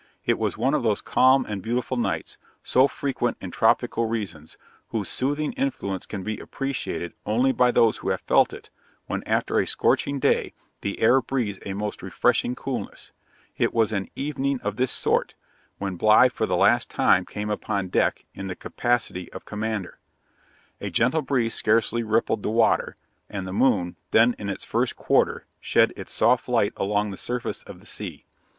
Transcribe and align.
It 0.25 0.39
was 0.39 0.57
one 0.57 0.73
of 0.73 0.81
those 0.81 0.99
calm 0.99 1.45
and 1.45 1.61
beautiful 1.61 1.95
nights, 1.95 2.39
so 2.63 2.87
frequent 2.87 3.37
in 3.39 3.51
tropical 3.51 4.07
regions, 4.07 4.57
whose 4.87 5.09
soothing 5.09 5.53
influence 5.53 6.07
can 6.07 6.23
be 6.23 6.39
appreciated 6.39 7.13
only 7.23 7.51
by 7.51 7.69
those 7.69 7.97
who 7.97 8.09
have 8.09 8.21
felt 8.21 8.51
it, 8.51 8.71
when, 9.05 9.21
after 9.27 9.59
a 9.59 9.67
scorching 9.67 10.19
day, 10.19 10.53
the 10.81 10.99
air 11.01 11.21
breathes 11.21 11.59
a 11.67 11.73
most 11.73 12.01
refreshing 12.01 12.55
coolness, 12.55 13.11
it 13.57 13.75
was 13.75 13.93
an 13.93 14.07
evening 14.15 14.59
of 14.63 14.75
this 14.77 14.89
sort, 14.89 15.35
when 15.77 15.97
Bligh 15.97 16.29
for 16.29 16.47
the 16.47 16.57
last 16.57 16.89
time 16.89 17.23
came 17.23 17.51
upon 17.51 17.89
deck, 17.89 18.25
in 18.33 18.47
the 18.47 18.55
capacity 18.55 19.31
of 19.31 19.45
commander; 19.45 19.99
a 20.79 20.89
gentle 20.89 21.21
breeze 21.21 21.53
scarcely 21.53 22.01
rippled 22.01 22.41
the 22.41 22.49
water, 22.49 22.95
and 23.29 23.45
the 23.47 23.53
moon, 23.53 23.95
then 24.09 24.35
in 24.39 24.49
its 24.49 24.63
first 24.63 24.95
quarter, 24.95 25.45
shed 25.59 25.93
its 25.95 26.11
soft 26.11 26.49
light 26.49 26.73
along 26.75 27.11
the 27.11 27.17
surface 27.17 27.61
of 27.61 27.79
the 27.79 27.85
sea. 27.85 28.25